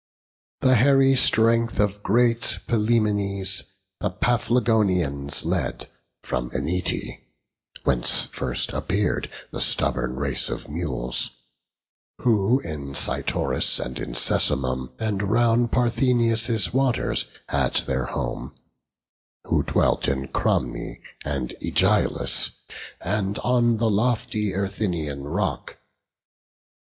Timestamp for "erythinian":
24.51-25.25